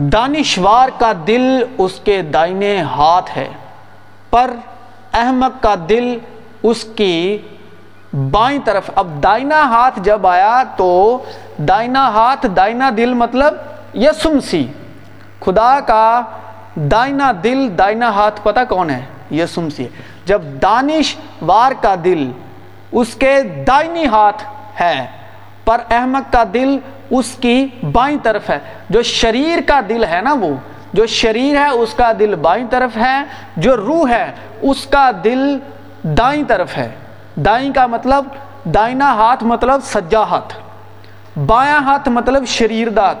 دانشوار 0.00 0.88
کا 0.98 1.12
دل 1.26 1.42
اس 1.78 1.98
کے 2.04 2.20
دائنے 2.24 2.80
ہاتھ 2.90 3.30
ہے، 3.36 3.48
پر 4.30 4.50
احمق 5.12 5.62
کا 5.62 5.74
دل 5.88 6.06
اس 6.62 6.84
کی 6.96 7.38
بائیں 8.30 8.58
طرف۔ 8.64 8.90
اب 8.94 9.08
دائنا 9.22 9.60
ہاتھ 9.70 9.98
جب 10.00 10.26
آیا 10.26 10.62
تو 10.76 10.88
دائنا 11.58 12.08
ہاتھ 12.08 12.46
دائنا 12.56 12.90
دل 12.96 13.12
مطلب 13.14 13.54
یسمسی 13.94 14.66
خدا 15.40 15.78
کا 15.86 16.20
دائنا 16.74 17.30
دل 17.44 17.66
دائنا 17.78 18.10
ہاتھ 18.10 18.40
پتہ 18.42 18.60
کون 18.68 18.90
ہے؟ 18.90 19.04
یسمسی 19.30 19.86
جب 20.24 20.42
دانش 20.62 21.14
وار 21.42 21.72
کا 21.82 21.94
دل 22.04 22.30
اس 22.92 23.14
کے 23.14 23.34
دائنی 23.66 24.06
ہاتھ 24.06 24.42
ہے، 24.80 25.06
پر 25.64 25.80
احمد 25.90 26.32
کا 26.32 26.44
دل 26.54 26.78
اس 27.10 27.32
کی 27.32 27.66
بائیں 27.92 28.18
طرف 28.22 28.50
ہے۔ 28.50 28.58
جو 28.90 29.02
شریر 29.02 29.58
کا 29.66 29.80
دل 29.88 30.04
ہے 30.04 30.20
نا 30.20 30.32
وہ، 30.32 30.48
جو 30.92 31.06
شریر 31.06 31.56
ہے، 31.56 31.68
اس 31.68 31.94
کا 31.94 32.12
دل 32.18 32.34
بائیں 32.34 32.66
طرف 32.70 32.96
ہے، 32.96 33.22
جو 33.56 33.76
روح 33.76 34.10
ہے، 34.10 34.32
اس 34.60 34.86
کا 34.86 35.10
دل 35.24 35.58
دائیں 36.02 36.44
طرف 36.48 36.76
ہے۔ 36.76 36.90
دائیں 37.36 37.72
کا 37.72 37.86
مطلب 37.86 38.24
دائنا 38.64 39.14
ہاتھ 39.14 39.44
مطلب 39.44 39.80
سجا 39.84 40.22
ہاتھ۔ 40.22 40.54
بایاں 41.46 41.80
ہاتھ 41.80 42.08
مطلب 42.08 42.46
شریر 42.46 42.88
دات۔ 42.88 43.16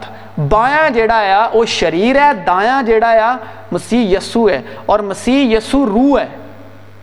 بایاں 0.48 0.90
جیڑا 0.90 1.20
ہے، 1.20 1.34
وہ 1.52 1.64
شریر 1.64 2.16
ہے، 2.16 2.34
دایاں 2.46 2.82
جیڑا 2.82 3.12
ہے، 3.12 3.44
مسیح 3.72 4.16
یسو 4.16 4.48
ہے۔ 4.48 4.62
اور 4.86 5.00
مسیح 5.00 5.56
یسو 5.56 5.86
روح 5.86 6.20
ہے۔ 6.20 6.26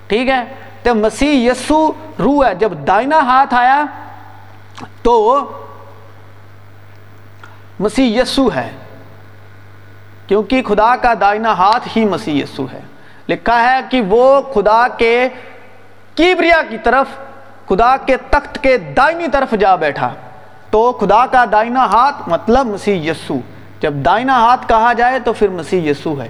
ٹھیک 0.07 0.29
ہے؟ 0.29 0.43
تو 0.83 0.95
مسیح 0.95 1.51
یسو 1.51 1.91
روح 2.19 2.47
ہے۔ 2.47 2.55
جب 2.55 2.71
دائنا 2.87 3.19
ہاتھ 3.19 3.53
آیا 3.53 3.85
تو 5.03 5.45
مسیح 7.79 8.21
یسو 8.21 8.49
ہے۔ 8.55 8.69
کیونکہ 10.27 10.63
خدا 10.63 10.95
کا 10.95 11.13
دائنا 11.21 11.53
ہاتھ 11.53 11.97
ہی 11.97 12.05
مسیح 12.05 12.43
یسو 12.43 12.65
ہے۔ 12.73 12.81
لکھا 13.29 13.71
ہے 13.71 13.79
کہ 13.89 14.01
وہ 14.01 14.41
خدا 14.41 14.87
کے 14.87 15.29
کیبریا 16.15 16.61
کی 16.69 16.77
طرف، 16.83 17.07
خدا 17.69 17.97
کے 17.97 18.17
تخت 18.17 18.63
کے 18.63 18.77
دائنی 18.77 19.27
طرف 19.33 19.53
جا 19.59 19.75
بیٹھا۔ 19.75 20.13
تو 20.69 20.91
خدا 20.91 21.25
کا 21.25 21.45
دائنا 21.51 21.85
ہاتھ 21.85 22.29
مطلب 22.29 22.65
مسیح 22.65 23.11
یسو۔ 23.11 23.39
جب 23.79 23.93
دائنا 23.93 24.39
ہاتھ 24.39 24.67
کہا 24.67 24.93
جائے 24.93 25.19
تو 25.19 25.33
پھر 25.33 25.47
مسیح 25.47 25.91
یسو 25.91 26.21
ہے۔ 26.21 26.27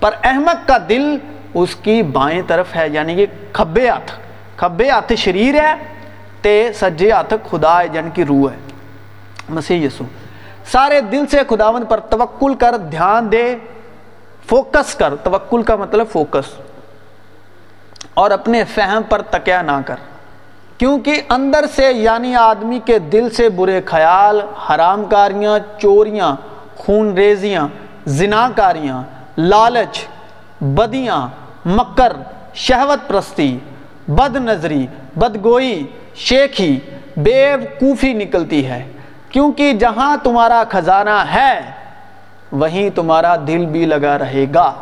پر 0.00 0.10
احمد 0.22 0.68
کا 0.68 0.76
دل 0.88 1.16
اس 1.54 1.76
کی 1.76 2.02
بائیں 2.02 2.42
طرف 2.46 2.76
ہے 2.76 2.88
یعنی 2.88 3.14
کہ 3.14 3.26
کھبے 3.52 3.88
ہاتھ۔ 3.88 4.12
کھبے 4.56 4.90
ہاتھ 4.90 5.12
شریر 5.14 5.54
ہے، 5.54 5.74
تے 6.42 6.72
سجے 6.72 7.12
ہاتھ 7.12 7.34
خدا 7.50 7.80
ہے 7.80 7.86
یعنی 7.86 7.98
جن 8.02 8.10
کی 8.10 8.24
روح 8.24 8.50
ہے۔ 8.52 8.56
مسیح 9.48 9.86
یسو۔ 9.86 10.04
سارے 10.64 11.00
دل 11.00 11.26
سے 11.26 11.38
خداوند 11.48 11.84
پر 11.88 12.00
توکل 12.00 12.54
کر، 12.54 12.76
دھیان 12.76 13.32
دے، 13.32 13.56
فوکس 14.46 14.94
کر۔ 14.94 15.14
توکل 15.14 15.62
کا 15.62 15.76
مطلب 15.76 16.06
فوکس۔ 16.12 16.54
اور 18.14 18.30
اپنے 18.30 18.64
فہم 18.64 19.02
پر 19.08 19.22
تکیا 19.22 19.62
نہ 19.62 19.80
کر۔ 19.86 19.94
کیونکہ 20.78 21.22
اندر 21.28 21.64
سے 21.74 21.92
یعنی 21.92 22.34
آدمی 22.34 22.78
کے 22.84 22.98
دل 22.98 23.30
سے 23.30 23.48
برے 23.48 23.80
خیال، 23.86 24.40
حرام 24.40 25.04
کاریاں، 25.04 25.58
چوریاں، 25.78 26.36
خون 26.76 27.14
ریزیاں، 27.14 27.68
زنا 28.06 28.50
کاریاں، 28.56 29.02
لالچ، 29.38 30.00
بدیاں، 30.60 31.28
مکر، 31.64 32.12
شہوت 32.54 33.08
پرستی 33.08 33.58
بد 34.08 34.36
نظری 34.36 34.86
بدگوئی 35.16 35.86
شیخی 36.14 36.78
کوفی 37.78 38.12
نکلتی 38.12 38.66
ہے۔ 38.66 38.92
کیونکہ 39.30 39.72
جہاں 39.72 40.16
تمہارا 40.22 40.62
خزانہ 40.70 41.24
ہے، 41.34 41.60
وہیں 42.52 42.90
تمہارا 42.90 43.36
دل 43.36 43.66
بھی 43.66 43.86
لگا 43.86 44.18
رہے 44.18 44.46
گا۔ 44.54 44.72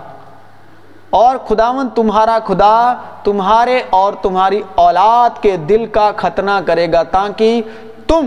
اور 1.11 1.37
خداون 1.37 1.89
تمہارا 1.89 2.39
خدا 2.47 2.95
تمہارے 3.25 3.83
اور 3.91 4.12
تمہاری 4.12 4.62
اولاد 4.75 5.43
کے 5.43 5.56
دل 5.56 5.87
کا 5.87 6.11
ختنہ 6.17 6.50
کرے 6.67 6.93
گا، 6.93 7.03
تاکہ 7.03 7.62
تم 8.06 8.27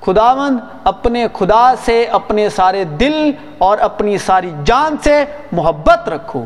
خداون 0.00 0.58
اپنے 0.84 1.26
خدا 1.38 1.74
سے، 1.84 2.04
اپنے 2.04 2.48
سارے 2.48 2.84
دل 2.84 3.30
اور 3.58 3.78
اپنی 3.78 4.18
ساری 4.18 4.50
جان 4.64 4.96
سے 5.02 5.24
محبت 5.52 6.08
رکھو 6.08 6.44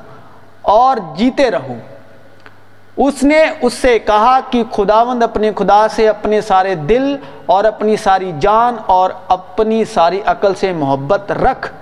اور 0.63 0.97
جیتے 1.17 1.51
رہو۔ 1.51 1.75
اس 2.97 3.23
نے 3.23 3.45
اس 3.63 3.73
سے 3.73 3.99
کہا 3.99 4.41
کہ 4.51 4.63
خداوند 4.71 5.23
اپنے 5.23 5.51
خدا 5.57 5.89
سے 5.89 6.09
اپنے 6.09 6.41
سارے 6.41 6.75
دل 6.75 7.17
اور 7.47 7.65
اپنی 7.65 7.97
ساری 7.97 8.33
جان 8.41 8.77
اور 8.87 9.11
اپنی 9.29 9.85
ساری 9.85 10.21
عقل 10.27 10.55
سے 10.55 10.73
محبت 10.73 11.33
رکھ۔ 11.33 11.73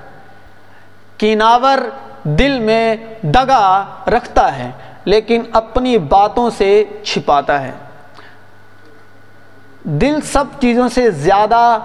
کیناور 1.18 1.78
دل 2.22 2.58
میں 2.58 2.96
دگا 3.22 3.84
رکھتا 4.06 4.58
ہے، 4.58 4.70
لیکن 5.04 5.42
اپنی 5.52 5.98
باتوں 5.98 6.50
سے 6.50 6.84
چھپاتا 7.04 7.62
ہے۔ 7.62 7.72
دل 9.84 10.20
سب 10.20 10.44
چیزوں 10.60 10.88
سے 10.88 11.10
زیادہ 11.10 11.78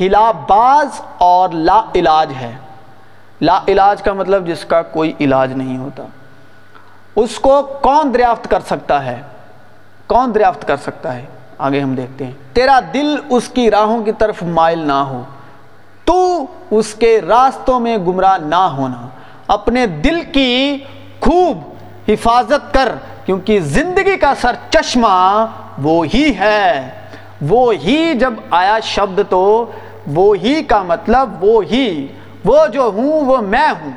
ہلا 0.00 0.30
باز 0.30 0.88
اور 1.18 1.48
لا 1.48 1.82
علاج 1.94 2.32
ہے۔ 2.40 2.56
لا 3.40 3.60
علاج 3.68 4.02
کا 4.02 4.12
مطلب 4.12 4.46
جس 4.46 4.64
کا 4.64 4.82
کوئی 4.82 5.12
علاج 5.20 5.52
نہیں 5.52 5.78
ہوتا۔ 5.78 6.02
اس 7.16 7.40
کو 7.40 7.62
کون 7.62 8.14
دریافت 8.14 8.50
کر 8.50 8.60
سکتا 8.60 9.04
ہے؟ 9.04 9.22
کون 10.06 10.34
دریافت 10.34 10.68
کر 10.68 10.76
سکتا 10.76 11.16
ہے؟ 11.16 11.24
آگے 11.58 11.80
ہم 11.80 11.94
دیکھتے 11.94 12.24
ہیں۔ 12.24 12.32
تیرا 12.52 12.80
دل 12.94 13.16
اس 13.28 13.48
کی 13.48 13.70
راہوں 13.70 14.04
کی 14.04 14.12
طرف 14.12 14.42
مائل 14.42 14.78
نہ 14.78 14.92
ہو۔ 14.92 15.22
تو 16.04 16.44
اس 16.70 16.94
کے 16.94 17.20
راستوں 17.20 17.80
میں 17.80 17.98
گمراہ 17.98 18.38
نہ 18.38 18.54
ہونا۔ 18.54 19.08
اپنے 19.46 19.86
دل 19.86 20.20
کی 20.32 20.78
خوب 21.20 21.58
حفاظت 22.08 22.74
کر، 22.74 22.94
کیونکہ 23.26 23.60
زندگی 23.60 24.16
کا 24.16 24.32
سر 24.40 24.56
چشمہ 24.70 25.46
وہ 25.82 26.04
ہی 26.14 26.32
ہے۔ 26.38 26.90
وہ 27.48 27.74
ہی 27.74 28.14
جب 28.14 28.34
آیا 28.50 28.78
شبد 28.82 29.20
تو، 29.28 29.70
وہ 30.06 30.36
ہی 30.36 30.62
کا 30.62 30.82
مطلب 30.82 31.44
وہ 31.44 31.64
ہی۔ 31.64 32.06
وہ 32.44 32.66
جو 32.66 32.90
ہوں، 32.94 33.24
وہ 33.24 33.38
میں 33.38 33.68
ہوں۔ 33.68 33.90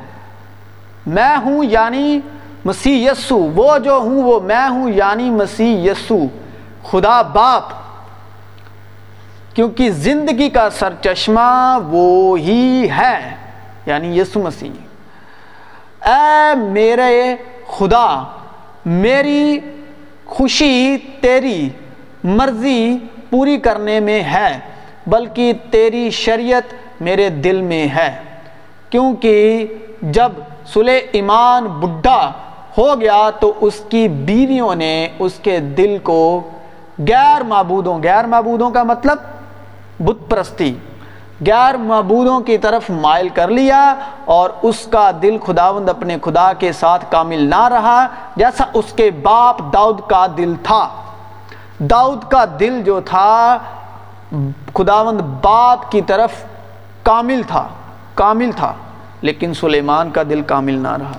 میں 1.06 1.36
ہوں 1.44 1.64
یعنی 1.64 2.20
مسیح 2.66 3.10
یسو، 3.10 3.36
وہ 3.36 3.78
جو 3.78 3.92
ہوں، 3.92 4.22
وہ 4.22 4.40
میں 4.40 4.68
ہوں 4.68 4.90
یعنی 4.90 5.30
مسیح 5.30 5.90
یسو، 5.90 6.18
خدا 6.82 7.22
باپ۔ 7.22 7.62
کیونکہ 9.54 9.90
زندگی 9.90 10.48
کا 10.48 10.70
سر 10.70 10.92
چشمہ 11.04 11.78
وہ 11.86 12.38
ہی 12.38 12.88
ہے 12.90 13.36
یعنی 13.86 14.18
یسو 14.18 14.40
مسیح۔ 14.40 14.70
اے 16.08 16.54
میرے 16.54 17.36
خدا، 17.66 18.22
میری 18.86 19.60
خوشی 20.24 20.96
تیری 21.20 21.68
مرضی 22.24 22.98
پوری 23.30 23.56
کرنے 23.56 24.00
میں 24.00 24.22
ہے، 24.22 24.58
بلکہ 25.06 25.52
تیری 25.70 26.10
شریعت 26.10 26.74
میرے 27.00 27.28
دل 27.28 27.60
میں 27.60 27.88
ہے۔ 27.88 28.22
کیونکہ 28.90 29.66
جب 30.02 30.32
سلے 30.72 30.96
ایمان 30.96 31.64
بڈھا 31.64 32.32
ہو 32.78 32.88
گیا 33.00 33.28
تو 33.40 33.52
اس 33.60 33.80
کی 33.88 34.06
بیویوں 34.08 34.74
نے 34.74 35.08
اس 35.18 35.32
کے 35.42 35.58
دل 35.78 35.96
کو 36.02 36.40
غیر 37.08 37.42
معبودوں 37.42 37.98
غیر 38.02 38.26
معبودوں 38.26 38.70
کا 38.70 38.82
مطلب 38.82 39.18
بت 40.00 40.28
پرستی، 40.30 40.72
غیر 41.46 41.76
معبودوں 41.76 42.40
کی 42.40 42.58
طرف 42.58 42.90
مائل 42.90 43.28
کر 43.28 43.48
لیا 43.48 43.94
اور 44.24 44.50
اس 44.62 44.86
کا 44.90 45.10
دل 45.22 45.36
خداوند 45.46 45.88
اپنے 45.88 46.16
خدا 46.22 46.52
کے 46.52 46.72
ساتھ 46.72 47.04
کامل 47.10 47.48
نہ 47.50 47.62
رہا، 47.68 48.06
جیسا 48.36 48.64
اس 48.74 48.92
کے 48.92 49.10
باپ 49.22 49.60
داؤد 49.72 50.00
کا 50.06 50.26
دل 50.36 50.54
تھا۔ 50.62 50.88
داؤد 51.78 52.24
کا 52.30 52.44
دل 52.60 52.82
جو 52.82 53.00
تھا، 53.00 53.58
خداوند 54.74 55.20
باپ 55.42 55.90
کی 55.92 56.00
طرف 56.02 56.32
کامل 57.02 57.42
تھا 57.46 57.66
کامل 58.14 58.50
تھا، 58.56 58.72
لیکن 59.20 59.54
سلیمان 59.54 60.10
کا 60.10 60.22
دل 60.30 60.42
کامل 60.42 60.78
نہ 60.78 60.92
رہا۔ 60.92 61.18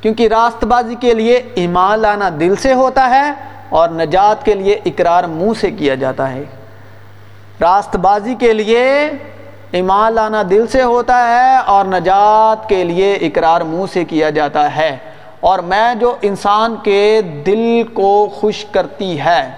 کیونکہ 0.00 0.28
راست 0.28 0.64
بازی 0.64 0.94
کے 0.94 1.14
لیے 1.14 1.42
ایمان 1.54 1.98
لانا 1.98 2.30
دل 2.40 2.56
سے 2.56 2.74
ہوتا 2.74 3.10
ہے 3.10 3.32
اور 3.68 3.88
نجات 3.88 4.44
کے 4.44 4.54
لیے 4.54 4.80
اقرار 4.84 5.24
منہ 5.24 5.52
سے 5.60 5.70
کیا 5.70 5.94
جاتا 5.94 6.32
ہے۔ 6.32 6.44
راست 7.60 7.96
بازی 7.96 8.34
کے 8.34 8.52
لیے 8.52 9.10
ایمان 9.70 10.12
لانا 10.12 10.42
دل 10.50 10.66
سے 10.66 10.82
ہوتا 10.82 11.28
ہے 11.28 11.56
اور 11.56 11.84
نجات 11.84 12.68
کے 12.68 12.84
لیے 12.84 13.14
اقرار 13.14 13.60
منہ 13.60 13.84
سے 13.92 14.04
کیا 14.04 14.30
جاتا 14.30 14.76
ہے۔ 14.76 14.96
اور 15.40 15.58
میں 15.58 15.94
جو 15.94 16.16
انسان 16.22 16.76
کے 16.82 17.22
دل 17.46 17.82
کو 17.92 18.28
خوش 18.34 18.64
کرتی 18.64 19.20
ہے، 19.20 19.50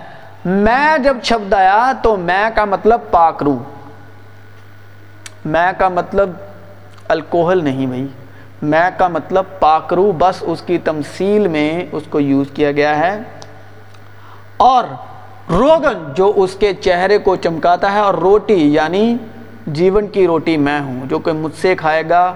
میں 0.45 0.99
جب 0.99 1.17
شبد 1.23 1.53
آیا 1.53 1.93
تو 2.03 2.17
میں 2.17 2.51
کا 2.55 2.65
مطلب 2.65 3.01
پاکرو 3.11 3.59
میں 5.45 5.73
کا 5.79 5.89
مطلب 5.89 6.31
الکوہل 7.09 7.65
نہیں 7.65 7.87
بھائی۔ 7.87 8.07
میں 8.63 8.91
کا 8.97 9.09
مطلب 9.09 9.45
پاکرو 9.61 10.13
بس 10.19 10.35
اس 10.41 10.63
کی 10.63 10.79
تمثیل 10.79 11.49
میں 11.49 11.87
اس 11.93 12.03
کو 12.11 12.21
یوز 12.21 12.47
کیا 12.55 12.73
گیا 12.73 12.99
ہے۔ 12.99 13.19
اور 14.57 14.85
روگن 15.51 16.13
جو 16.15 16.33
اس 16.37 16.55
کے 16.55 16.75
چہرے 16.75 17.19
کو 17.19 17.37
چمکاتا 17.37 17.93
ہے 17.93 17.99
اور 17.99 18.15
روٹی 18.15 18.75
یعنی 18.75 19.17
جیون 19.67 20.07
کی 20.07 20.27
روٹی 20.27 20.57
میں 20.57 20.81
ہوں، 20.81 21.01
جو 21.05 21.19
کہ 21.19 21.33
مجھ 21.33 21.55
سے 21.55 21.75
کھائے 21.75 22.03
گا، 22.09 22.35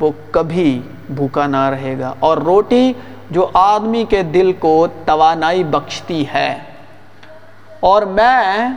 وہ 0.00 0.10
کبھی 0.30 0.82
بھوکا 1.10 1.46
نہ 1.46 1.68
رہے 1.68 1.98
گا۔ 1.98 2.14
اور 2.18 2.36
روٹی 2.36 2.92
جو 3.30 3.46
آدمی 3.54 4.04
کے 4.04 4.22
دل 4.22 4.52
کو 4.52 4.86
توانائی 5.06 5.64
بخشتی 5.64 6.24
ہے۔ 6.34 6.58
اور 7.80 8.02
میں 8.02 8.68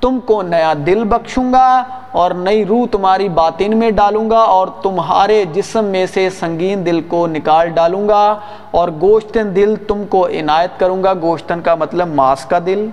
تم 0.00 0.20
کو 0.20 0.42
نیا 0.42 0.74
دل 0.86 1.04
بخشوں 1.04 1.52
گا 1.52 1.84
اور 2.12 2.30
نئی 2.30 2.64
روح 2.64 2.86
تمہاری 2.90 3.28
باطن 3.28 3.76
میں 3.76 3.90
ڈالوں 3.90 4.30
گا 4.30 4.38
اور 4.38 4.68
تمہارے 4.82 5.44
جسم 5.52 5.84
میں 5.84 6.06
سے 6.06 6.30
سنگین 6.30 6.86
دل 6.86 7.00
کو 7.00 7.26
نکال 7.26 7.68
ڈالوں 7.68 8.08
گا 8.08 8.38
اور 8.70 8.88
گوشتن 9.00 9.56
دل 9.56 9.74
تم 9.88 10.04
کو 10.04 10.26
عنایت 10.26 10.80
کروں 10.80 11.04
گا۔ 11.04 11.12
گوشتن 11.14 11.60
کا 11.60 11.74
مطلب 11.74 12.08
ماس 12.08 12.44
کا 12.44 12.58
دل۔ 12.66 12.88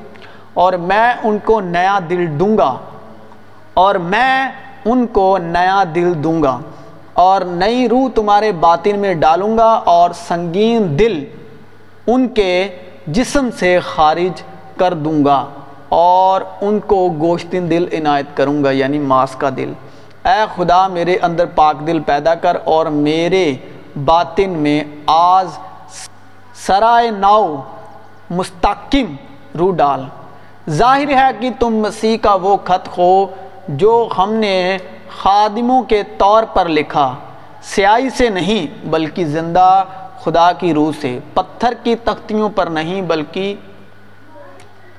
اور 0.54 0.74
میں 0.74 1.13
ان 1.24 1.38
کو 1.44 1.62
نیا 1.62 2.00
دل 2.09 2.39
دوں 2.39 2.57
گا۔ 2.57 2.75
اور 3.74 3.95
میں 3.95 4.51
ان 4.86 5.07
کو 5.07 5.38
نیا 5.38 5.83
دل 5.95 6.24
دوں 6.24 6.44
گا۔ 6.44 6.60
اور 7.13 7.42
نئی 7.42 7.89
روح 7.89 8.10
تمہارے 8.15 8.51
باطن 8.51 9.00
میں 9.00 9.13
ڈالوں 9.13 9.57
گا 9.57 9.81
اور 9.86 10.10
سنگین 10.27 11.00
دل 11.00 11.25
ان 12.07 12.27
کے 12.27 12.68
جسم 13.07 13.50
سے 13.60 13.80
خارج 13.80 14.42
کر 14.77 14.94
دوں 14.94 15.25
گا۔ 15.25 15.45
اور 15.89 16.42
ان 16.62 16.80
کو 16.80 17.10
گوشتن 17.19 17.69
دل 17.69 17.86
عنایت 17.92 18.38
کروں 18.38 18.63
گا 18.63 18.72
یعنی 18.72 19.00
ماس 19.00 19.36
کا 19.36 19.50
دل۔ 19.57 19.74
اے 20.25 20.45
خدا، 20.56 20.88
میرے 20.88 21.18
اندر 21.22 21.45
پاک 21.45 21.88
دل 21.88 22.00
پیدا 22.00 22.36
کر 22.36 22.57
اور 22.63 22.86
میرے 22.86 23.56
باطن 24.06 24.50
میں 24.50 24.84
آز 25.07 25.48
سرائے 26.56 27.12
ناؤ 27.12 27.56
مستقم 28.30 29.16
روح 29.57 29.75
ڈال۔ 29.75 30.04
ظاہر 30.69 31.10
ہے 31.10 31.30
کہ 31.39 31.50
تم 31.60 31.75
مسیح 31.75 32.18
کا 32.18 32.34
وہ 32.34 32.57
خط 32.63 32.98
ہو 32.98 33.25
جو 33.68 34.07
ہم 34.18 34.34
نے 34.34 34.78
خادموں 35.18 35.84
کے 35.84 36.04
طور 36.18 36.44
پر 36.44 36.69
لکھا۔ 36.69 37.16
سیاہی 37.62 38.10
سے 38.10 38.30
نہیں، 38.30 38.88
بلکہ 38.88 39.25
زندہ 39.25 39.84
خدا 40.24 40.51
کی 40.51 40.74
روح 40.74 40.92
سے۔ 41.01 41.19
پتھر 41.34 41.74
کی 41.84 41.95
تختیوں 41.95 42.50
پر 42.50 42.66
نہیں، 42.66 43.01
بلکہ 43.01 43.56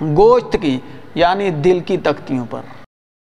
گوشت 0.00 0.56
کی 0.62 0.78
یعنی 1.14 1.50
دل 1.50 1.80
کی 1.80 1.96
تختیوں 1.96 2.46
پر۔ 2.50 2.60